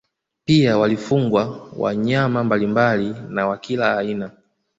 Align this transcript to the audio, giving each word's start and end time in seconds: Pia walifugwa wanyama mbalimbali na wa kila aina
Pia 0.45 0.77
walifugwa 0.77 1.69
wanyama 1.77 2.43
mbalimbali 2.43 3.15
na 3.29 3.47
wa 3.47 3.57
kila 3.57 3.97
aina 3.97 4.31